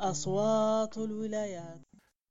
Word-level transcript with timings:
أصوات 0.00 0.98
الولايات. 0.98 1.80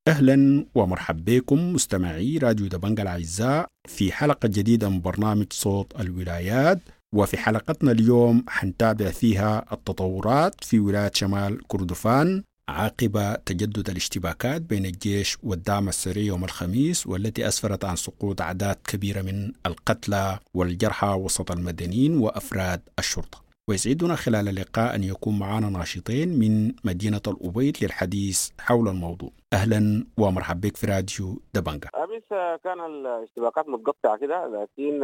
أهلا 0.08 0.66
ومرحبا 0.76 1.24
بكم 1.38 1.74
مستمعي 1.74 2.38
راديو 2.38 2.68
دبنجة 2.68 3.02
الأعزاء 3.02 3.68
في 3.88 4.12
حلقة 4.12 4.48
جديدة 4.48 4.90
من 4.90 5.02
برنامج 5.02 5.46
صوت 5.54 6.00
الولايات 6.00 6.80
وفي 7.16 7.38
حلقتنا 7.38 7.92
اليوم 7.92 8.46
حنتابع 8.48 9.12
فيها 9.12 9.66
التطورات 9.72 10.64
في 10.64 10.80
ولاية 10.80 11.12
شمال 11.14 11.68
كردفان 11.68 12.44
عقب 12.70 13.38
تجدد 13.46 13.90
الاشتباكات 13.90 14.62
بين 14.62 14.86
الجيش 14.86 15.38
والدعم 15.44 15.90
السري 15.90 16.26
يوم 16.26 16.44
الخميس 16.44 17.08
والتي 17.08 17.48
أسفرت 17.48 17.86
عن 17.86 17.96
سقوط 17.96 18.42
أعداد 18.42 18.76
كبيرة 18.76 19.22
من 19.22 19.52
القتلى 19.66 20.40
والجرحى 20.54 21.08
وسط 21.08 21.52
المدنيين 21.52 22.18
وأفراد 22.18 22.82
الشرطة. 23.00 23.45
ويسعدنا 23.76 24.16
خلال 24.16 24.48
اللقاء 24.48 24.96
أن 24.96 25.04
يكون 25.04 25.40
معنا 25.40 25.70
ناشطين 25.70 26.30
من 26.40 26.72
مدينة 26.84 27.22
الأبيض 27.28 27.74
للحديث 27.82 28.50
حول 28.60 28.88
الموضوع. 28.88 29.30
أهلا 29.54 30.06
ومرحبا 30.18 30.60
بك 30.70 30.78
في 30.78 30.88
راديو 30.88 31.40
دبنجا 31.54 31.90
امس 31.96 32.24
كان 32.64 32.80
الاشتباكات 32.80 33.70
متقطعة 33.70 34.18
كده 34.18 34.48
لكن 34.48 35.04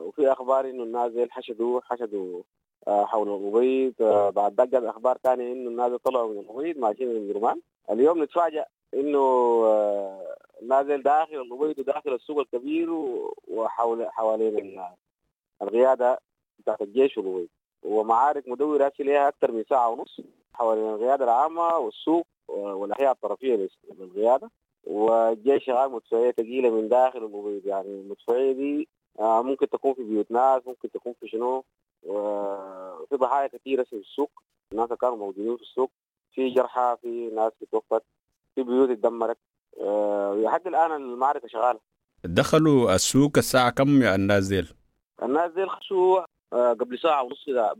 وفي 0.00 0.32
أخبار 0.32 0.70
إنه 0.70 0.82
الناس 0.82 1.12
ديل 1.12 1.32
حشدوا 1.32 1.80
حشدوا 1.84 2.42
حول 2.86 3.28
الأبيض 3.28 3.94
بعد 4.34 4.54
دقة 4.56 4.78
الاخبار 4.78 5.18
ثانية 5.22 5.52
إنه 5.52 5.70
الناس 5.70 6.00
طلعوا 6.04 6.32
من 6.34 6.38
الأبيض 6.40 6.78
ماشيين 6.78 7.08
من 7.08 7.16
الجرمان. 7.16 7.60
اليوم 7.90 8.22
نتفاجئ 8.22 8.64
إنه 8.94 9.22
ديل 10.82 11.02
داخل 11.02 11.34
الأبيض 11.40 11.78
وداخل 11.78 12.14
السوق 12.14 12.38
الكبير 12.38 12.90
وحول 13.48 14.06
حوالين 14.10 14.80
القيادة 15.62 16.18
بتاعت 16.58 16.82
الجيش 16.82 17.18
والابيض 17.18 17.48
ومعارك 17.82 18.48
مدوره 18.48 18.92
لها 19.00 19.28
أكثر 19.28 19.52
من 19.52 19.64
ساعة 19.68 19.88
ونص 19.88 20.20
حوالين 20.52 20.94
القيادة 20.94 21.24
العامة 21.24 21.76
والسوق 21.76 22.26
والأحياء 22.48 23.12
الطرفية 23.12 23.68
للقيادة. 23.98 24.50
والجيش 24.84 25.64
شغال 25.64 25.92
مدفعيه 25.92 26.30
ثقيله 26.30 26.70
من 26.70 26.88
داخل 26.88 27.18
الابيض 27.18 27.66
يعني 27.66 27.88
المدفعيه 27.88 28.52
دي 28.52 28.88
ممكن 29.20 29.68
تكون 29.68 29.94
في 29.94 30.02
بيوت 30.02 30.30
ناس 30.30 30.62
ممكن 30.66 30.90
تكون 30.90 31.14
في 31.20 31.28
شنو 31.28 31.64
وفي 32.02 33.16
ضحايا 33.16 33.46
كثيرة 33.46 33.82
في 33.82 33.96
السوق. 33.96 34.30
الناس 34.72 34.88
كانوا 34.88 35.16
موجودين 35.16 35.56
في 35.56 35.62
السوق. 35.62 35.90
في 36.34 36.50
جرحى 36.50 36.96
في 37.02 37.30
ناس 37.34 37.52
توفت 37.72 38.02
في 38.54 38.62
بيوت 38.62 38.90
اتدمرت. 38.90 39.38
لحد 40.42 40.66
الآن 40.66 40.92
المعركة 40.92 41.48
شغالة. 41.48 41.80
دخلوا 42.24 42.94
السوق 42.94 43.30
الساعة 43.36 43.70
كم 43.70 44.02
يا 44.02 44.14
الناس 44.14 44.46
ديل؟ 44.46 44.74
الناس 45.22 45.52
دي 45.52 45.66
خشوا 45.66 46.20
قبل 46.52 46.98
ساعة 46.98 47.22
ونص 47.22 47.44
كده 47.46 47.74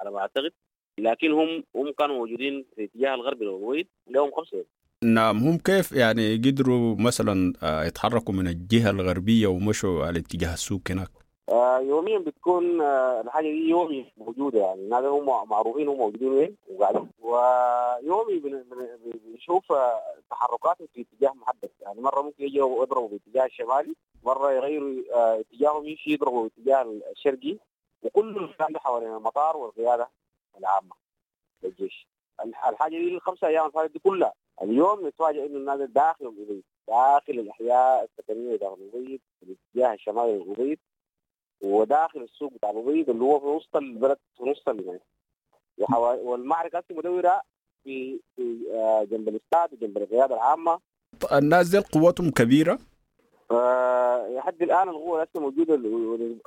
على 0.00 0.10
ما 0.10 0.18
أعتقد. 0.18 0.52
لكن 0.98 1.32
هم 1.32 1.64
هم 1.76 1.92
كانوا 1.98 2.16
موجودين 2.16 2.64
في 2.76 2.84
اتجاه 2.84 3.14
الغربي 3.14 3.44
للويد 3.44 3.86
لهم 4.10 4.30
خمسة 4.30 4.64
نعم 5.04 5.38
هم 5.38 5.58
كيف 5.58 5.92
يعني 5.92 6.36
قدروا 6.36 6.96
مثلا 6.98 7.52
يتحركوا 7.86 8.34
من 8.34 8.48
الجهة 8.48 8.90
الغربية 8.90 9.46
ومشوا 9.46 10.04
على 10.06 10.18
اتجاه 10.18 10.54
السوق 10.54 10.80
هناك؟ 10.90 11.08
آه 11.48 11.78
يوميا 11.80 12.18
بتكون 12.18 12.80
آه 12.80 13.20
الحاجة 13.20 13.44
دي 13.46 13.68
يومي 13.68 14.12
موجودة 14.16 14.60
يعني. 14.60 14.80
الناس 14.80 15.04
هم 15.04 15.48
معروفين 15.48 15.88
هم 15.88 15.96
موجودين 15.98 16.28
وين؟ 16.28 16.56
وقاعدين. 16.68 17.08
ويومي 17.20 18.42
بنشوف 19.24 19.72
آه 19.72 20.00
تحركاتهم 20.30 20.88
في 20.94 21.00
اتجاه 21.14 21.32
محدد 21.34 21.63
يعني 21.94 22.04
مرة 22.04 22.22
ممكن 22.22 22.44
يجوا 22.44 22.82
يضربوا 22.82 23.08
باتجاه 23.08 23.46
الشمالي 23.46 23.94
مرة 24.24 24.52
يغيروا 24.52 25.02
اتجاههم 25.40 25.86
يمشي 25.86 26.12
يضربوا 26.12 26.42
باتجاه 26.42 26.82
الشرقي. 27.10 27.58
وكل 28.02 28.44
الكلام 28.44 28.78
حوالين 28.78 29.08
المطار 29.14 29.56
والقيادة 29.56 30.08
العامة 30.58 30.94
للجيش. 31.62 32.06
الحاجة 32.44 32.90
دي 32.98 33.14
الخمسه 33.14 33.46
أيام 33.46 33.70
اللي 33.76 33.88
دي 33.88 33.98
كلها. 33.98 34.32
اليوم 34.62 35.06
نتفاجئ 35.06 35.46
إنه 35.46 35.56
الناس 35.56 35.90
داخل 35.90 36.26
الابيض 36.26 36.62
داخل 36.88 37.32
الأحياء 37.32 38.04
السكنيه 38.04 38.56
داخل 38.56 38.74
الابيض 38.74 39.20
في 39.40 39.46
الاتجاه 39.46 39.94
الشمالي 39.94 40.32
للابيض 40.38 40.78
وداخل 41.62 42.22
السوق 42.22 42.52
بتاع 42.52 42.70
الابيض 42.70 43.10
اللي 43.10 43.24
هو 43.24 43.40
في 43.40 43.46
وسط 43.46 43.76
البلد 43.76 44.18
في 44.36 44.44
نص 44.44 44.68
المدينة. 44.68 45.00
والمعركة 45.98 46.84
مدوره 46.90 47.42
في 47.84 48.20
في 48.36 48.58
جنب 49.10 49.28
الاستاد 49.28 49.72
وجنب 49.72 49.98
القيادة 49.98 50.34
العامة. 50.34 50.80
الناس 51.32 51.68
دي 51.68 51.78
قوتهم 51.78 52.30
كبيرة؟ 52.30 52.78
آه 53.50 54.28
لحد 54.28 54.62
الآن 54.62 54.88
القوة 54.88 55.24
لسه 55.24 55.40
موجودة 55.40 55.74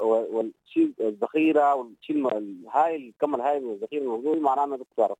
والشيء 0.02 0.92
الذخيرة 1.00 1.76
والشيء 1.76 2.38
الهاي 2.38 2.96
الكم 2.96 3.36
الهاي 3.36 3.60
من 3.60 3.72
الذخيرة 3.74 4.02
الموجود 4.02 4.38
معناه 4.38 4.64
انها 4.64 4.78
بتعرف 4.78 5.18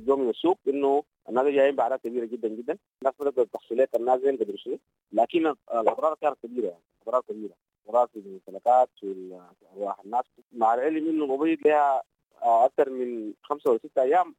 جو 0.00 0.16
من 0.16 0.30
السوق 0.30 0.58
إنه 0.68 1.02
الناس 1.28 1.44
جايين 1.44 1.76
باعداد 1.76 1.98
كبيرة 1.98 2.24
جدا 2.24 2.48
جدا. 2.48 2.78
الناس 3.02 3.14
بدات 3.20 3.38
التحصيلات 3.38 3.94
الناس 3.94 4.20
زي 4.20 4.36
قدروا 4.36 4.56
شنو. 4.56 4.78
لكن 5.12 5.54
الاضرار 5.72 6.14
كانت 6.20 6.36
كبيرة 6.42 6.66
يعني 6.66 6.82
اضرار 7.06 7.22
كبيرة. 7.28 7.54
اضرار 7.88 8.06
في 8.06 8.18
الممتلكات 8.18 8.88
في 9.00 9.38
أرواح 9.76 10.00
الناس. 10.04 10.24
مع 10.52 10.74
العلم 10.74 11.08
إنه 11.08 11.24
الابيض 11.24 11.58
لها 11.66 12.02
أكثر 12.42 12.90
من 12.90 13.32
خمسة 13.42 13.70
ولا 13.70 13.78
سته 13.78 14.02
أيام 14.02 14.34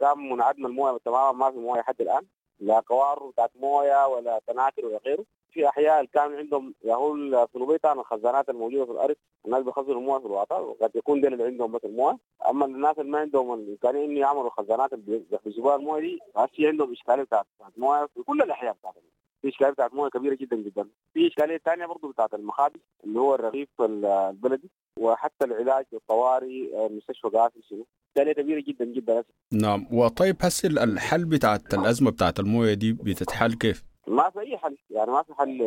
كان 0.00 0.18
منعدم 0.18 0.66
الموية 0.66 0.98
تماما 1.04 1.32
ما 1.32 1.50
في 1.50 1.58
موية 1.58 1.80
لحد 1.80 2.00
الآن. 2.00 2.22
لا 2.60 2.80
قوارب 2.80 3.30
بتاعت 3.32 3.50
موية 3.60 4.06
ولا 4.06 4.40
تناكر 4.46 4.86
ولا 4.86 4.98
غيره. 5.06 5.24
في 5.52 5.68
أحياء 5.68 6.04
كان 6.04 6.34
عندهم 6.34 6.74
يهول 6.84 7.48
في 7.48 7.58
البيت 7.58 7.84
الخزانات 7.84 8.48
الموجودة 8.48 8.84
في 8.84 8.90
الأرض. 8.92 9.16
الناس 9.46 9.62
بيخزنوا 9.62 9.98
المويه 10.00 10.18
في 10.20 10.26
الواطه 10.26 10.60
وقد 10.60 10.90
يكون 10.96 11.20
دول 11.20 11.32
اللي 11.32 11.44
عندهم 11.44 11.72
بس 11.72 11.84
المويه 11.84 12.18
أما 12.50 12.66
الناس 12.66 12.98
اللي 12.98 13.10
ما 13.12 13.18
عندهم 13.18 13.54
الامكانيه 13.54 14.04
انه 14.04 14.20
يعملوا 14.20 14.50
خزانات 14.50 14.92
اللي 14.92 15.22
بيجيبوها 15.44 15.76
الموية 15.76 16.00
دي 16.00 16.18
هسه 16.36 16.68
عندهم 16.68 16.92
إشكالية 16.92 17.22
بتاعت 17.22 17.46
موية 17.76 18.06
في 18.14 18.22
كل 18.22 18.42
الأحياء 18.42 18.72
بتاعتهم 18.74 19.02
في 19.44 19.50
إشكالية 19.50 19.70
بتاعت 19.70 19.94
موية 19.94 20.10
كبيرة 20.10 20.34
جدا 20.34 20.56
جدا. 20.56 20.88
في 21.14 21.26
إشكالية 21.26 21.58
ثانية 21.58 21.86
برضه 21.86 22.12
بتاعت 22.12 22.34
المخابز 22.34 22.80
اللي 23.04 23.20
هو 23.20 23.34
الرغيف 23.34 23.68
البلدي 23.80 24.70
وحتى 24.98 25.44
العلاج 25.44 25.84
الطوارئ 25.92 26.86
المستشفى 26.86 27.28
قافل 27.28 27.62
شنو. 27.70 27.86
إشكالية 28.08 28.32
كبيرة 28.32 28.60
جدا 28.68 28.84
جدا. 28.84 29.24
نعم. 29.52 29.86
وطيب 29.92 30.36
هسه 30.40 30.68
الحل 30.68 31.24
بتاعت 31.24 31.74
الأزمة 31.74 32.10
بتاعت 32.10 32.40
الموية 32.40 32.74
دي 32.74 32.92
بتتحل 32.92 33.52
كيف؟ 33.54 33.84
ما 34.08 34.30
في 34.30 34.40
أي 34.40 34.58
حل. 34.58 34.76
يعني 34.90 35.10
ما 35.10 35.22
في 35.22 35.34
حل 35.34 35.60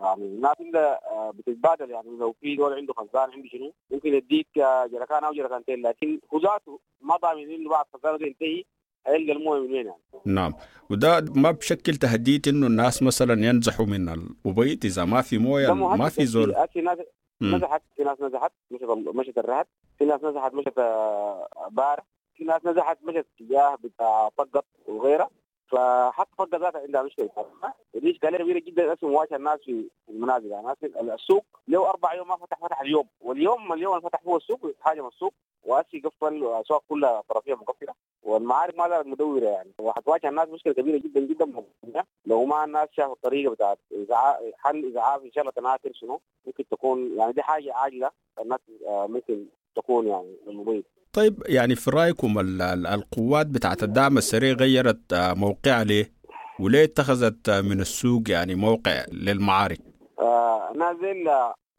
يعني 0.00 0.24
الناس 0.24 0.54
إلا 0.60 1.00
بتتبادل. 1.34 1.90
يعني 1.90 2.16
لو 2.18 2.34
في 2.40 2.56
دول 2.56 2.72
عنده 2.72 2.94
خزان 2.94 3.30
عنده 3.30 3.48
شنو 3.48 3.72
ممكن 3.90 4.14
يديك 4.14 4.48
جركان 4.92 5.24
أو 5.24 5.32
جركانتين. 5.32 5.86
لكن 5.86 6.20
هو 6.34 6.38
ذاته 6.38 6.80
ما 7.00 7.16
ضامن 7.16 7.50
إنه 7.50 7.70
بعد 7.70 7.84
خزانه 7.94 8.26
ينتهي. 8.26 8.64
هيلقى 9.06 9.32
المويه 9.32 9.60
من 9.60 9.72
وين 9.72 9.86
يعني 9.86 10.00
نعم. 10.24 10.54
وده 10.90 11.24
ما 11.34 11.50
بشكل 11.50 11.96
تهديد 11.96 12.48
إنه 12.48 12.66
الناس 12.66 13.02
مثلا 13.02 13.46
ينزحوا 13.46 13.86
من 13.86 14.08
الأبيض 14.08 14.84
إذا 14.84 15.04
ما 15.04 15.22
في 15.22 15.38
موية 15.38 15.72
ما 15.72 16.08
في 16.08 16.26
زول. 16.26 16.54
في 16.72 16.80
ناس 16.80 16.98
نزحت 17.42 17.82
في 17.96 18.04
ناس 18.04 18.20
نزحت 18.20 18.52
مشت 18.70 18.82
مشت 19.14 19.38
الرهد 19.38 19.66
في 19.98 20.04
ناس 20.04 20.24
نزحت 20.24 20.54
مشت 20.54 20.72
بار 21.70 22.00
في 22.34 22.44
ناس 22.44 22.64
نزحت 22.64 22.98
مشت 23.04 23.26
اتجاه 23.40 23.74
بتاع 23.84 24.28
طقط 24.28 24.64
وغيرها. 24.88 25.30
فحتى 25.68 26.30
فقط 26.38 26.54
ذاتها 26.54 26.80
عندها 26.80 27.02
مشكلة. 27.02 27.30
ودي 27.94 28.10
اشكاليه 28.10 28.38
كبيره 28.38 28.58
جدا 28.58 28.92
اسمه 28.92 29.10
مواجهة 29.10 29.36
الناس 29.36 29.60
في 29.64 29.88
المنازل. 30.08 30.50
يعني 30.50 30.66
السوق 31.14 31.44
له 31.68 31.90
أربع 31.90 32.14
يوم 32.14 32.28
ما 32.28 32.36
فتح 32.36 32.58
فتح 32.58 32.80
اليوم. 32.80 33.08
واليوم 33.20 33.72
اليوم 33.72 33.96
اللي 33.96 34.08
فتح 34.08 34.20
هو 34.26 34.36
السوق 34.36 34.72
هاجم 34.86 35.06
السوق. 35.06 35.34
واسي 35.66 36.00
قفل 36.00 36.34
الاسواق 36.34 36.82
كلها 36.88 37.22
طرفية 37.28 37.54
مقفلة. 37.54 37.92
والمعارك 38.22 38.78
ما 38.78 38.88
زالت 38.88 39.06
مدورة 39.06 39.44
يعني. 39.44 39.70
وحتواجه 39.78 40.28
الناس 40.28 40.48
مشكلة 40.48 40.72
كبيرة 40.72 40.98
جدا 40.98 41.20
جدا 41.20 41.46
لو 42.26 42.44
ما 42.44 42.64
الناس 42.64 42.88
شافوا 42.96 43.12
الطريقة 43.14 43.50
بتاعت 43.54 43.78
حل 44.58 44.88
إزعاف 44.90 45.22
إن 45.22 45.32
شاء 45.32 45.42
الله 45.42 45.52
تناكر 45.56 45.90
شنو 45.94 46.20
ممكن 46.46 46.64
تكون 46.70 47.16
يعني 47.18 47.32
دي 47.32 47.42
حاجة 47.42 47.74
عاجلة. 47.74 48.10
الناس 48.40 48.60
ممكن 48.88 49.44
تكون 49.76 50.06
يعني 50.06 50.36
المبيض 50.46 50.82
طيب 51.12 51.42
يعني 51.46 51.74
في 51.76 51.90
رأيكم 51.90 52.38
القوات 52.86 53.46
بتاعت 53.46 53.82
الدعم 53.82 54.18
السريع 54.18 54.52
غيرت 54.52 55.14
موقعها 55.14 55.84
ليه؟ 55.84 56.12
وليه 56.60 56.84
اتخذت 56.84 57.50
من 57.50 57.80
السوق 57.80 58.22
يعني 58.28 58.54
موقع 58.54 59.04
للمعارك؟ 59.12 59.78
آه 60.18 60.72
نازل 60.76 61.28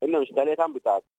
انه 0.03 0.21
اشكاليه 0.23 0.53
كان 0.55 0.73
بتاعت 0.73 1.03
آه، 1.03 1.16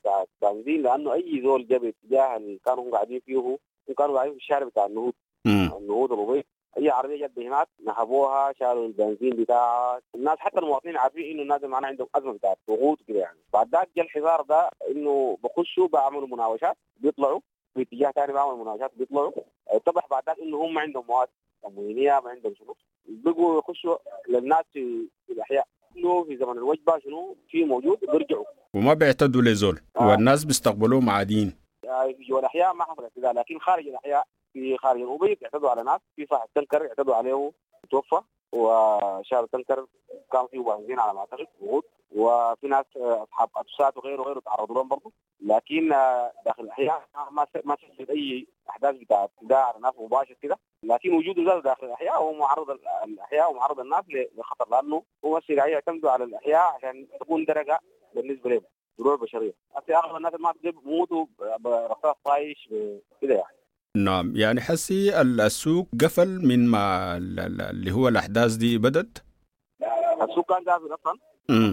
بتاع 0.00 0.24
بنزين 0.42 0.82
لأنه 0.82 1.12
أي 1.12 1.40
زول 1.42 1.66
جاب 1.66 1.84
اتجاه 1.84 2.36
اللي 2.36 2.58
كانوا 2.64 2.84
هم 2.84 2.90
قاعدين 2.90 3.20
فيه 3.20 3.36
هم 3.36 3.58
كانوا 3.98 4.14
قاعدين 4.14 4.32
في 4.32 4.38
الشارع 4.38 4.66
بتاع 4.66 4.86
النهوض. 4.86 5.12
مم. 5.44 5.70
النهوض 5.78 6.12
الربيع. 6.12 6.42
أي 6.78 6.90
عربية 6.90 7.26
جت 7.26 7.38
هناك 7.38 7.68
نهبوها 7.84 8.52
شالوا 8.52 8.86
البنزين 8.86 9.30
بتاعها 9.30 10.00
الناس 10.14 10.38
حتى 10.38 10.58
المواطنين 10.58 10.96
عارفين 10.96 11.30
إنه 11.30 11.42
الناس 11.42 11.62
معناها 11.62 11.90
عندهم 11.90 12.08
أزمة 12.14 12.32
بتاعت 12.32 12.58
ضغوط 12.68 12.98
كده 13.08 13.18
يعني. 13.18 13.38
بعد 13.52 13.68
ذاك 13.68 13.88
جا 13.96 14.02
الحوار 14.02 14.42
ده 14.42 14.70
إنه 14.90 15.38
بخشوا 15.42 15.88
بعملوا 15.88 16.26
مناوشات 16.28 16.76
بيطلعوا. 16.96 17.40
في 17.74 17.82
اتجاه 17.82 18.10
ثاني 18.10 18.32
بعملوا 18.32 18.62
مناوشات 18.64 18.90
بيطلعوا. 18.96 19.32
اتضح 19.68 20.06
بعد 20.10 20.22
ذاك 20.26 20.38
إنه 20.38 20.56
هم 20.64 20.78
عندهم 20.78 21.04
مواد 21.08 21.28
تموينيه 21.62 22.20
ما 22.24 22.30
عندهم 22.30 22.54
شنو. 22.54 22.74
بقوا 23.06 23.58
يخشوا 23.58 23.96
للناس 24.28 24.64
في 24.72 25.08
الأحياء. 25.30 25.66
انه 26.02 26.24
في 26.24 26.36
زمن 26.36 26.52
الوجبة 26.58 26.98
شنو؟ 26.98 27.36
في 27.50 27.64
موجود 27.64 27.98
بيرجعوا. 28.12 28.44
وما 28.74 28.94
بيعتدوا 28.94 29.42
لزول. 29.42 29.80
آه. 30.00 30.08
والناس 30.08 30.44
بيستقبلوهم 30.44 31.10
عاديين 31.10 31.52
يعني 31.84 32.14
في 32.14 32.24
جوا 32.24 32.38
الاحياء 32.40 32.74
ما 32.74 32.84
حصل 32.84 33.02
اعتداء 33.02 33.32
لكن 33.32 33.58
خارج 33.58 33.86
الأحياء 33.88 34.24
في 34.52 34.76
خارج 34.78 35.00
الأوبيت 35.00 35.42
اعتدوا 35.44 35.70
على 35.70 35.82
ناس 35.82 36.00
في 36.16 36.26
صاحب 36.30 36.48
تنكر 36.54 36.88
اعتدوا 36.88 37.14
عليه 37.14 37.52
توفى 37.90 38.20
وشال 38.52 39.38
التنكر 39.38 39.86
كان 40.32 40.46
فيه 40.46 40.60
بنزين 40.60 41.00
على 41.00 41.14
ما 41.14 41.20
أعتقد 41.20 41.46
وغود 41.60 41.82
وفي 42.16 42.66
ناس 42.68 42.84
آه، 42.96 43.22
أصحاب 43.22 43.48
اتوسات 43.56 43.96
وغيره 43.96 44.20
وغيره 44.20 44.40
تعرضوا 44.40 44.74
لهم 44.74 44.88
برضه 44.88 45.12
لكن 45.40 45.92
آه، 45.92 46.32
داخل 46.44 46.62
الأحياء 46.62 47.02
ما 47.30 47.46
ما 47.64 47.76
سجل 47.76 48.10
أي 48.10 48.46
أحداث 48.70 48.94
بتاع 48.96 49.18
اعتداء 49.20 49.58
على 49.58 49.78
ناس 49.80 49.92
مباشر 49.98 50.34
كده. 50.42 50.58
لكن 50.82 51.14
وجوده 51.14 51.42
ذاته 51.42 51.60
داخل 51.60 51.86
الأحياء 51.86 52.18
هو 52.18 52.32
معرض 52.32 52.70
ال- 52.70 52.88
الأحياء 53.04 53.50
ومعرض 53.50 53.80
الناس 53.80 54.04
لخطر 54.36 54.70
لأنه 54.70 55.02
هو 55.24 55.38
السرعيه 55.38 55.72
يعتمدوا 55.72 56.10
على 56.10 56.24
الأحياء 56.24 56.74
عشان 56.74 57.06
تكون 57.20 57.44
درجة 57.44 57.78
بالنسبة 58.14 58.50
لهم 58.50 58.62
دروع 58.98 59.16
بشرية. 59.16 59.52
أغلب 59.90 60.16
الناس 60.16 60.34
اللي 60.34 60.42
ما 60.42 60.54
بيموتوا 60.80 61.24
ب- 61.38 61.62
برصاص 61.62 62.16
طايش 62.24 62.68
كده 63.22 63.34
يعني. 63.34 63.56
نعم. 63.96 64.36
يعني 64.36 64.60
حسي 64.60 65.20
ال- 65.20 65.40
السوق 65.40 65.88
قفل 66.00 66.46
من 66.46 66.66
ما 66.68 67.16
ال- 67.16 67.40
ال- 67.40 67.60
اللي 67.60 67.92
هو 67.92 68.08
الأحداث 68.08 68.54
دي 68.54 68.78
بدت 68.78 69.22
السوق 70.22 70.48
كان 70.54 70.64
قافل 70.64 70.94
أصلا. 70.94 71.18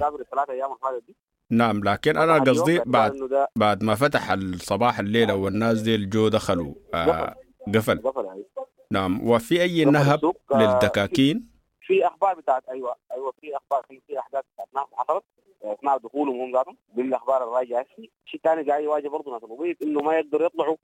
قافل 0.06 0.21
الثلاث 0.21 0.50
أيام 0.50 0.66
اللي 0.66 0.77
فاتت 0.81 1.04
دي. 1.07 1.16
نعم 1.51 1.83
لكن 1.83 2.18
اليوم 2.18 2.44
قصدي 2.44 2.80
بعد 2.86 3.13
بعد 3.56 3.83
ما 3.83 3.95
فتح 3.95 4.31
الصباح 4.31 5.00
الليلة 5.00 5.36
والناس 5.36 5.81
دي 5.81 5.95
الجو 5.95 6.27
دخلوا. 6.27 6.74
آه 6.94 7.36
قفل. 7.75 7.98
قفل. 8.01 8.25
يعني 8.25 8.44
نعم. 8.92 9.27
وفي 9.27 9.60
قفل 9.83 9.92
نهب. 9.92 10.25
آه، 10.25 10.33
للدكاكين؟ 10.54 11.50
في 11.81 12.07
أخبار 12.07 12.36
بتاعت 12.39 12.63
أيوه 12.69 12.95
أيوه 13.12 13.33
في 13.42 13.56
أخبار 13.57 13.86
في, 13.89 14.01
في 14.07 14.19
أحداث 14.19 14.44
بتاعت 14.54 14.68
ناس 14.75 14.86
حصلت 14.94 15.24
أثناء 15.63 15.98
دخولهم 15.98 16.42
هم 16.42 16.51
ذاتهم. 16.56 16.77
دي 16.95 17.01
الأخبار 17.01 17.44
الراجعة. 17.44 17.86
شيء 18.25 18.39
ثاني 18.44 18.69
قاعد 18.69 18.83
يواجه 18.83 19.07
برضه 19.07 19.31
ناس. 19.31 19.42
إنه 19.83 20.01
ما 20.01 20.13
يقدروا 20.19 20.45
يطلعوا 20.45 20.75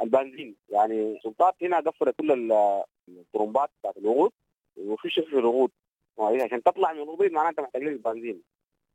البنزين. 0.00 0.56
يعني 0.70 1.16
السلطات 1.16 1.54
هنا 1.62 1.80
قفلت 1.80 2.14
كل 2.18 2.32
ال- 2.32 2.82
الطرمبات 3.08 3.70
بتاعت 3.80 3.96
الوقود 3.96 4.32
وفي 4.76 5.10
شيء 5.10 5.24
في 5.24 5.38
الوقود. 5.38 5.70
عشان 6.18 6.62
تطلع 6.62 6.92
من 6.92 7.02
الوبيت 7.02 7.32
معناها 7.32 7.50
انت 7.50 7.60
محتاج 7.60 7.82
لك 7.82 8.00
بنزين. 8.04 8.42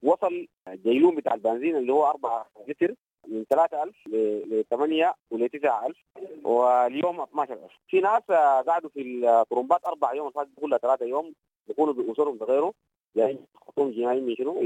وصل 0.04 0.48
الجيلون 0.68 1.16
بتاع 1.16 1.34
البنزين 1.34 1.76
اللي 1.76 1.94
هو 1.94 2.06
4 2.10 2.48
لتر 2.68 2.96
من 3.28 3.44
3000 3.50 4.08
ل 4.08 4.64
8 4.70 5.14
ول 5.32 5.50
9000 5.50 5.96
واليوم 6.44 7.22
12000 7.22 7.72
في 7.88 8.00
ناس 8.00 8.22
قعدوا 8.68 8.90
في 8.90 9.02
الطرمبات 9.02 9.86
أربع 9.86 10.14
يوم 10.14 10.32
فاتت 10.32 10.50
كلها 10.62 10.78
ثلاثة 10.78 11.06
يوم 11.06 11.34
بيكونوا 11.68 11.94
باسرهم 11.94 12.38
بغيره. 12.38 12.74
يعني 13.16 13.38
خطهم 13.56 13.92
جنايين 13.92 14.26
من 14.26 14.36
شنو 14.36 14.62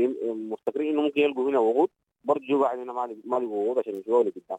مفتكرين 0.52 0.94
إنه 0.94 1.02
ممكن 1.02 1.22
يلقوا 1.22 1.50
هنا 1.50 1.60
وقود. 1.60 1.90
برضه 2.24 2.46
جو 2.48 2.64
هنا 2.66 2.94
ما 3.26 3.36
لقوا 3.40 3.64
وقود 3.64 3.80
عشان 3.80 3.96
يشوفوا 3.96 4.22
اللي 4.22 4.32
قدام 4.32 4.58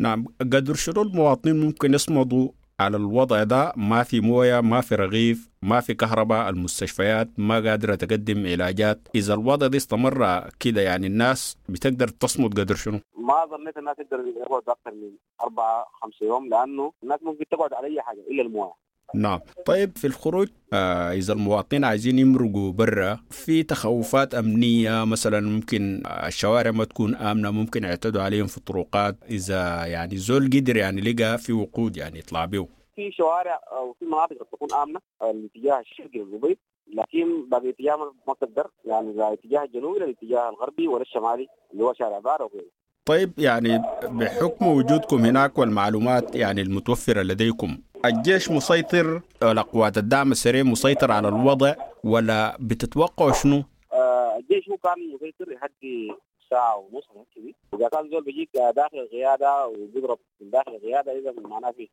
نعم 0.00 0.24
قدر 0.40 0.74
شنو 0.74 1.02
المواطنين 1.02 1.60
ممكن 1.60 1.94
يصمدوا 1.94 2.48
على 2.80 2.96
الوضع 2.96 3.42
ده. 3.42 3.72
ما 3.76 4.02
في 4.02 4.20
موية 4.20 4.60
ما 4.60 4.80
في 4.80 4.94
رغيف 4.94 5.50
ما 5.62 5.80
في 5.80 5.94
كهرباء 5.94 6.48
المستشفيات 6.48 7.28
ما 7.38 7.54
قادرة 7.54 7.94
تقدم 7.94 8.46
علاجات. 8.46 9.08
إذا 9.14 9.34
الوضع 9.34 9.66
ده 9.66 9.76
استمر 9.76 10.48
كده 10.60 10.80
يعني 10.80 11.06
الناس 11.06 11.56
بتقدر 11.68 12.08
تصمد 12.08 12.60
قدر 12.60 12.74
شنو؟ 12.74 12.98
ما 13.18 13.46
ظنيت 13.50 13.76
الناس 13.76 13.96
تقدر 13.96 14.24
يقعد 14.36 14.62
أكثر 14.68 14.90
من 14.90 15.10
أربعة 15.42 15.86
خمسة 16.02 16.26
يوم 16.26 16.48
لأنه 16.48 16.92
الناس 17.02 17.18
ممكن 17.22 17.44
تقعد 17.50 17.72
على 17.72 17.86
أي 17.86 18.02
حاجة 18.02 18.20
إلا 18.30 18.42
الموية. 18.42 18.72
نعم. 19.14 19.40
طيب 19.66 19.96
في 19.98 20.06
الخروج 20.06 20.48
آه 20.72 21.12
إذا 21.12 21.32
المواطنين 21.32 21.84
عايزين 21.84 22.18
يمرقوا 22.18 22.72
برا 22.72 23.18
في 23.30 23.62
تخوفات 23.62 24.34
أمنية 24.34 25.04
مثلا 25.04 25.40
ممكن 25.40 26.02
الشوارع 26.26 26.70
ما 26.70 26.84
تكون 26.84 27.14
آمنة 27.14 27.50
ممكن 27.50 27.84
يعتدوا 27.84 28.22
عليهم 28.22 28.46
في 28.46 28.56
الطرقات. 28.58 29.16
إذا 29.30 29.86
يعني 29.86 30.16
زول 30.16 30.44
قدر 30.46 30.76
يعني 30.76 31.00
لقى 31.00 31.38
في 31.38 31.52
وقود 31.52 31.96
يعني 31.96 32.18
يطلع 32.18 32.44
بيه 32.44 32.66
في 32.96 33.12
شوارع 33.12 33.60
أو 33.72 33.92
في 33.98 34.04
مناطق 34.04 34.36
تكون 34.52 34.68
آمنة 34.72 35.00
الاتجاه 35.22 35.80
الشرقي 35.80 36.18
للمبيض 36.18 36.56
لكن 36.94 37.48
باقي 37.50 37.70
اتجاه 37.70 37.96
ما- 38.28 38.34
تقدر 38.40 38.66
يعني 38.84 39.10
الاتجاه 39.10 39.64
الجنوبي 39.64 39.98
للاتجاه 39.98 40.48
الغربي 40.50 40.88
ولا 40.88 41.02
الشمالي 41.02 41.46
اللي 41.72 41.84
هو 41.84 41.94
شارع 41.98 42.18
بارة 42.18 42.44
وغيره. 42.44 42.70
طيب 43.04 43.32
يعني 43.38 43.82
بحكم 44.04 44.66
وجودكم 44.66 45.24
هناك 45.24 45.58
والمعلومات 45.58 46.34
يعني 46.36 46.60
المتوفرة 46.62 47.22
لديكم 47.22 47.78
الجيش 48.04 48.50
مسيطر. 48.50 49.20
ولا 49.42 49.62
قوات 49.62 49.98
الدعم 49.98 50.32
السريع 50.32 50.62
مسيطر 50.62 51.12
على 51.12 51.28
الوضع 51.28 51.74
ولا 52.04 52.56
بتتوقعوا 52.60 53.32
شنو؟ 53.32 53.64
آه 53.92 54.36
الجيش 54.38 54.68
هو 54.68 54.76
كان 54.76 55.14
مسيطر 55.14 55.52
لحد 55.52 55.70
ساعة 56.50 56.76
ونص 56.76 57.04
كده. 57.36 57.54
وإذا 57.72 57.88
كان 57.88 58.10
زول 58.10 58.24
بيجيك 58.24 58.50
داخل 58.76 58.98
القيادة 58.98 59.66
وبيضرب 59.66 60.18
من 60.40 60.50
داخل 60.50 60.74
القيادة 60.74 61.18
إذا 61.18 61.32
معناه 61.42 61.70
في 61.70 61.88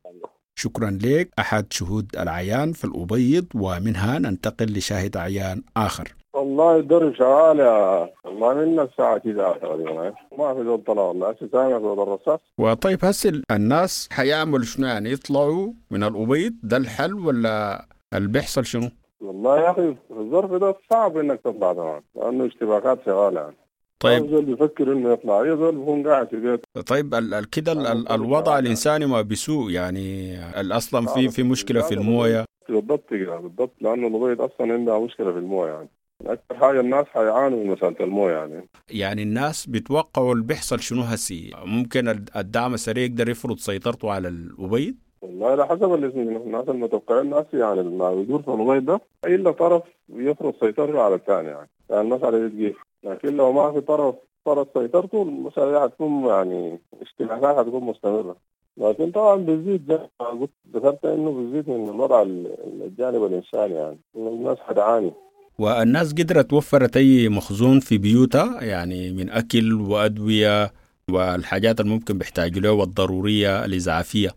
شكرا 0.58 0.98
لك. 1.02 1.28
أحد 1.38 1.66
شهود 1.72 2.06
العيان 2.18 2.72
في 2.72 2.84
الأبيض 2.84 3.46
ومنها 3.54 4.18
ننتقل 4.18 4.66
لشاهد 4.66 5.16
عيان 5.16 5.62
آخر. 5.76 6.14
والله 6.34 6.76
الدرب 6.76 7.14
شغال 7.14 7.58
يا 7.58 8.10
ما 8.40 8.54
منا 8.54 8.82
الساعة 8.82 9.18
كذا 9.18 9.58
تقريبا 9.62 10.14
ما 10.38 10.54
في 10.54 10.62
دول 10.64 10.84
طلع 10.86 11.02
والله. 11.02 11.30
هسه 11.30 11.48
سامع 11.52 11.78
صوت 11.78 11.98
الرصاص؟ 12.08 12.40
وطيب 12.58 13.04
هسه 13.04 13.42
الناس 13.50 14.08
حيعملوا 14.12 14.64
شنو 14.64 14.86
يعني؟ 14.86 15.10
يطلعوا 15.12 15.72
من 15.90 16.02
الأبيض 16.04 16.52
ده 16.62 16.76
الحل 16.76 17.14
ولا 17.14 17.84
اللي 18.14 18.28
بيحصل 18.28 18.64
شنو؟ 18.64 18.88
والله 19.20 19.60
يا 19.60 19.70
أخي 19.70 19.96
الظرف 20.10 20.50
ده 20.50 20.74
صعب 20.90 21.16
إنك 21.16 21.40
تطلع 21.40 21.72
طبعا 21.72 22.02
لأنه 22.16 22.46
اشتباكات 22.46 22.98
شغالة. 23.06 23.40
يعني 23.40 23.56
طيب. 24.00 24.30
زول 24.30 24.44
بيفكر 24.44 24.92
إنه 24.92 25.12
يطلع. 25.12 25.42
اي 25.42 25.56
زول 25.56 25.76
بيكون 25.76 26.06
قاعد 26.08 26.28
في 26.28 26.36
بيته. 26.36 26.82
طيب 26.86 27.14
ال- 27.14 27.50
كده 27.50 27.72
ال- 27.72 27.86
ال- 27.86 28.08
الوضع 28.12 28.58
الإنساني 28.58 29.06
ما 29.06 29.22
بيسوء. 29.22 29.70
يعني 29.70 30.38
أصلا 30.76 31.06
في 31.06 31.28
في 31.28 31.42
مشكلة 31.42 31.82
في 31.82 31.94
الموية. 31.94 32.44
بالضبط 32.68 33.10
كده 33.10 33.36
بالضبط. 33.36 33.72
لأنه 33.80 34.06
البيض 34.06 34.40
أصلا 34.40 34.72
عندها 34.72 34.98
مشكلة 34.98 35.32
في 35.32 35.38
الموية 35.38 35.70
يعني. 35.72 35.88
أكثر 36.26 36.54
حاجة 36.56 36.80
الناس 36.80 37.06
حيعانوا 37.06 37.64
من 37.64 37.70
مسألة 37.70 37.96
الموية 38.00 38.32
يعني. 38.34 38.68
يعني 38.90 39.22
الناس 39.22 39.66
بيتوقعوا 39.66 40.32
اللي 40.32 40.44
بيحصل 40.44 40.80
شنو 40.80 41.02
هسي. 41.02 41.50
ممكن 41.64 42.08
الد- 42.08 42.30
الدعم 42.36 42.74
السريع 42.74 43.04
يقدر 43.04 43.28
يفرض 43.28 43.58
سيطرته 43.58 44.10
على 44.10 44.28
الأبيض 44.28 44.94
والله 45.22 45.46
على 45.50 45.66
حسب 45.66 45.94
الناس 45.94 46.68
المتوقعين 46.68 47.20
الناس 47.20 47.44
يعني 47.52 47.82
ما 47.82 48.14
بيدور 48.14 48.42
في 48.42 48.48
البيض 48.50 48.84
ده 48.84 49.00
إلا 49.26 49.50
طرف 49.50 49.82
يفرض 50.12 50.54
سيطرته 50.60 51.02
على 51.02 51.14
الثاني 51.14 51.48
يعني. 51.48 51.68
يعني 51.90 52.08
دي 52.10 52.48
تجيب 52.48 52.74
لكن 53.04 53.36
لو 53.36 53.52
ما 53.52 53.72
في 53.72 53.80
طرف 53.80 54.14
فرض 54.44 54.66
سيطرته 54.74 55.22
المسألة 55.22 55.70
دي 55.72 55.80
حتكون 55.80 56.26
يعني 56.26 56.78
اشتباكات 57.02 57.56
حتكون 57.56 57.82
مستمرة. 57.84 58.36
لكن 58.76 59.10
طبعا 59.10 59.36
بتزيد 59.36 59.84
زي 59.88 59.98
ما 60.20 60.26
قلت 60.26 60.50
ذكرت 60.74 61.04
إنه 61.04 61.30
بتزيد 61.32 61.70
من 61.70 61.88
الوضع 61.88 62.22
ال- 62.22 62.82
الجانب 62.82 63.24
الإنساني 63.24 63.74
يعني. 63.74 63.98
الناس 64.16 64.58
حتعاني 64.58 65.12
والناس 65.58 66.12
قدرت 66.12 66.52
وفرت 66.52 66.96
أي 66.96 67.28
مخزون 67.28 67.80
في 67.80 67.98
بيوتها؟ 67.98 68.64
يعني 68.64 69.10
من 69.12 69.30
أكل 69.30 69.72
وأدوية 69.80 70.72
والحاجات 71.10 71.80
اللي 71.80 71.92
ممكن 71.92 72.18
بيحتاجوا 72.18 72.62
لها 72.62 72.70
والضرورية 72.70 73.64
الإسعافية 73.64 74.28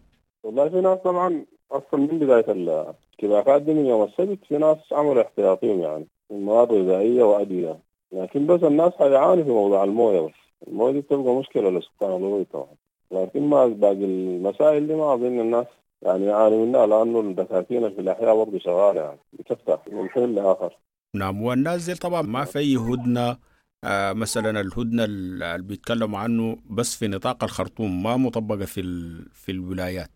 والله 0.43 0.69
في 0.69 0.81
ناس 0.81 0.99
طبعا 0.99 1.45
أصلا 1.71 1.99
من 1.99 2.07
بداية 2.19 2.51
الاشتباكات 2.51 3.61
دي 3.61 3.73
من 3.73 3.85
يوم 3.85 4.03
السبت 4.03 4.39
في 4.47 4.57
ناس 4.57 4.77
عملوا 4.91 5.21
احتياطيهم 5.21 5.79
يعني. 5.79 6.07
من 6.31 6.45
مواد 6.45 6.71
غذائية 6.71 7.23
وأدوية. 7.23 7.79
لكن 8.11 8.47
بس 8.47 8.63
الناس 8.63 8.93
حيعاني 8.93 9.43
في 9.43 9.49
موضوع 9.49 9.83
الموية 9.83 10.21
بس. 10.21 10.33
الموية 10.67 10.91
دي 10.91 11.01
بتبقى 11.01 11.35
مشكلة 11.35 11.69
لسكان 11.69 12.09
الوطن 12.15 12.43
طبعا. 12.53 12.75
لكن 13.11 13.41
ما 13.41 13.67
باقي 13.67 13.93
المسائل 14.05 14.87
دي 14.87 14.95
ما 14.95 15.13
أظن 15.13 15.39
الناس 15.39 15.65
يعني 16.01 16.25
يعاني 16.25 16.57
منها 16.57 16.85
لأنه 16.85 17.19
الدكاكين 17.19 17.89
في 17.95 18.01
الأحياء 18.01 18.35
برضه 18.35 18.59
شغالة 18.59 19.01
يعني. 19.01 19.19
بتفتح 19.33 19.79
من 19.91 20.09
حين 20.09 20.35
لاخر 20.35 20.77
نعم 21.15 21.41
والناس 21.41 21.85
دي 21.89 21.95
طبعا 21.95 22.21
ما 22.21 22.45
في 22.45 22.59
أي 22.59 22.77
هدنة 22.77 23.37
آه 23.83 24.13
مثلا 24.13 24.61
الهدنة 24.61 25.03
اللي 25.05 25.63
بيتكلموا 25.63 26.19
عنه 26.19 26.57
بس 26.69 26.95
في 26.95 27.07
نطاق 27.07 27.43
الخرطوم 27.43 28.03
ما 28.03 28.17
مطبقة 28.17 28.65
في 28.65 28.81
ال... 28.81 29.25
في 29.33 29.51
الولايات. 29.51 30.09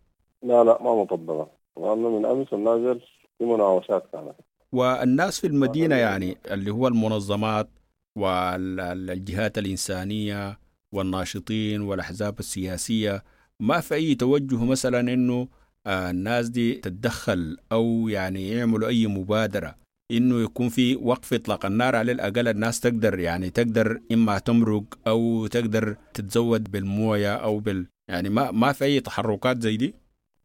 لا 0.44 0.64
لا 0.64 0.84
ما 0.84 0.96
مطبقة. 0.96 1.48
لأنه 1.78 2.10
من 2.20 2.25
أمس 2.25 2.54
النازل 2.54 3.02
في 3.38 3.46
مناوشات 3.46 4.04
كانت. 4.14 4.36
والناس 4.72 5.40
في 5.40 5.48
المدينة 5.48 5.96
يعني 5.96 6.38
اللي 6.52 6.72
هو 6.72 6.88
المنظمات 6.88 7.68
والجهات 8.15 9.57
الإنسانية 9.57 10.60
والناشطين 10.93 11.81
والأحزاب 11.81 12.39
السياسية 12.39 13.24
ما 13.60 13.79
في 13.79 13.95
أي 13.95 14.15
توجه 14.15 14.63
مثلا 14.63 15.00
أنه 15.00 15.48
الناس 15.88 16.50
دي 16.50 16.74
تتدخل 16.74 17.57
أو 17.72 18.07
يعني 18.10 18.50
يعملوا 18.50 18.88
أي 18.88 19.07
مبادرة 19.07 19.75
إنه 20.12 20.41
يكون 20.43 20.69
في 20.69 20.95
وقف 20.95 21.34
إطلاق 21.34 21.65
النار 21.65 21.95
على 21.95 22.12
الأقل 22.12 22.48
الناس 22.48 22.79
تقدر 22.79 23.19
يعني 23.19 23.50
تقدر 23.50 24.01
إما 24.12 24.39
تمرق 24.39 24.84
أو 25.07 25.48
تقدر 25.48 25.95
تتزود 26.13 26.72
بالموية 26.72 27.36
أو 27.36 27.60
بال 27.60 27.88
يعني 28.10 28.29
ما 28.29 28.51
ما 28.51 28.72
في 28.72 28.86
أي 28.86 29.00
تحركات 29.00 29.62
زي 29.62 29.77
دي؟ 29.77 29.95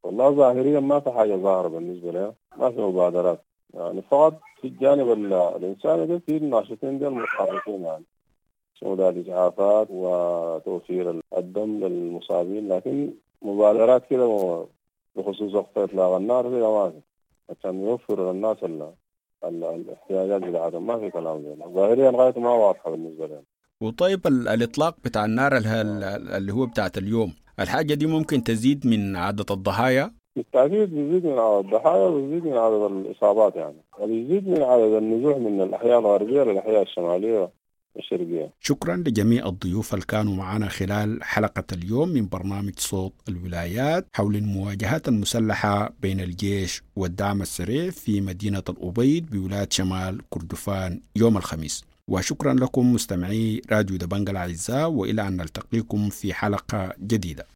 والله 0.04 0.30
ظاهريا 0.30 0.80
ما 0.80 1.00
في 1.00 1.10
حاجة 1.10 1.36
ظاهرة 1.36 1.68
بالنسبة 1.68 2.12
لها 2.12 2.34
ما 2.58 2.70
في 2.70 2.80
مبادرات. 2.80 3.44
يعني 3.74 4.02
فقط 4.02 4.40
في 4.60 4.68
الجانب 4.68 5.12
الانساني 5.56 6.06
ده 6.06 6.18
في 6.26 6.36
الناشطين 6.36 6.98
دي 6.98 7.06
المتحركين 7.06 7.82
يعني 7.84 8.04
شمول 8.74 9.00
الاسعافات 9.00 9.86
وتوفير 9.90 11.20
الدم 11.36 11.84
للمصابين 11.84 12.68
لكن 12.68 13.10
مبادرات 13.42 14.02
كده 14.10 14.26
بخصوص 15.16 15.54
وقف 15.54 15.78
إطلاق 15.78 16.16
النار 16.16 16.44
في 16.48 16.92
عشان 17.50 17.84
يوفر 17.84 18.32
للناس 18.32 18.56
الاحتياجات 19.44 20.42
بتاعتهم 20.42 20.86
ما 20.86 20.98
في 20.98 21.10
كلام 21.10 21.42
زي 21.42 21.72
ظاهريا 21.74 22.10
غايته 22.10 22.40
ما 22.40 22.50
واضحة 22.50 22.90
بالنسبة 22.90 23.26
لهم. 23.26 23.42
وطيب 23.80 24.26
الإطلاق 24.26 24.96
بتاع 25.04 25.24
النار 25.24 25.56
اللي 26.36 26.52
هو 26.52 26.66
بتاعت 26.66 26.98
اليوم 26.98 27.32
الحاجة 27.60 27.94
دي 27.94 28.06
ممكن 28.06 28.44
تزيد 28.44 28.86
من 28.86 29.16
عدد 29.16 29.52
الضحايا؟ 29.52 30.12
بالتاكيد 30.40 30.94
بيزيد 30.94 31.24
من 31.26 31.38
عدد 31.38 31.64
الضحايا 31.64 32.06
وبيزيد 32.08 32.44
من 32.44 32.56
عدد 32.58 32.82
الإصابات 32.92 33.56
يعني 33.56 33.76
وبيزيد 33.98 34.48
من 34.48 34.62
عدد 34.62 34.92
النزوح 34.92 35.36
من 35.36 35.60
الأحياء 35.60 35.98
الغربية 35.98 36.42
للأحياء 36.42 36.82
الشمالية 36.82 37.50
الشرقية 37.96 38.50
شكرا 38.60 38.96
لجميع 38.96 39.46
الضيوف 39.48 39.94
اللي 39.94 40.04
كانوا 40.06 40.34
معنا 40.34 40.68
خلال 40.68 41.24
حلقة 41.24 41.64
اليوم 41.72 42.08
من 42.08 42.28
برنامج 42.28 42.72
صوت 42.78 43.12
الولايات 43.28 44.06
حول 44.12 44.36
المواجهات 44.36 45.08
المسلحة 45.08 45.92
بين 46.02 46.20
الجيش 46.20 46.82
والدعم 46.96 47.42
السريع 47.42 47.90
في 47.90 48.20
مدينة 48.20 48.62
الأبيض 48.68 49.24
بولاية 49.30 49.68
شمال 49.70 50.20
كردفان 50.30 51.00
يوم 51.16 51.36
الخميس. 51.36 51.84
وشكرا 52.08 52.54
لكم 52.54 52.92
مستمعي 52.92 53.62
راديو 53.72 53.96
دبنج 53.96 54.28
الأعزاء 54.30 54.90
وإلى 54.90 55.28
أن 55.28 55.36
نلتقيكم 55.36 56.08
في 56.08 56.34
حلقة 56.34 56.92
جديدة. 57.00 57.46